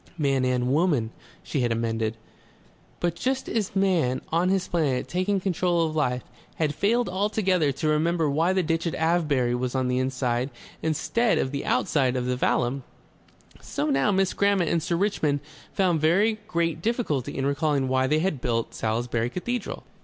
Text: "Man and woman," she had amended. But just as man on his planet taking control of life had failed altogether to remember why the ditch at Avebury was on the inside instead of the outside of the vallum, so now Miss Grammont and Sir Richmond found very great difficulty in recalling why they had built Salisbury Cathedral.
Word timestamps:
"Man 0.17 0.43
and 0.45 0.73
woman," 0.73 1.11
she 1.43 1.59
had 1.59 1.71
amended. 1.71 2.17
But 2.99 3.15
just 3.15 3.47
as 3.47 3.75
man 3.75 4.21
on 4.31 4.49
his 4.49 4.67
planet 4.67 5.07
taking 5.07 5.39
control 5.39 5.85
of 5.85 5.95
life 5.95 6.23
had 6.55 6.73
failed 6.73 7.07
altogether 7.07 7.71
to 7.73 7.87
remember 7.87 8.27
why 8.27 8.51
the 8.51 8.63
ditch 8.63 8.87
at 8.87 8.95
Avebury 8.95 9.53
was 9.53 9.75
on 9.75 9.89
the 9.89 9.99
inside 9.99 10.49
instead 10.81 11.37
of 11.37 11.51
the 11.51 11.63
outside 11.67 12.15
of 12.15 12.25
the 12.25 12.35
vallum, 12.35 12.81
so 13.61 13.91
now 13.91 14.11
Miss 14.11 14.33
Grammont 14.33 14.71
and 14.71 14.81
Sir 14.81 14.95
Richmond 14.95 15.39
found 15.71 16.01
very 16.01 16.39
great 16.47 16.81
difficulty 16.81 17.37
in 17.37 17.45
recalling 17.45 17.87
why 17.87 18.07
they 18.07 18.17
had 18.21 18.41
built 18.41 18.73
Salisbury 18.73 19.29
Cathedral. 19.29 19.83